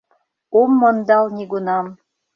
[0.59, 1.85] Ом мондал нигунам.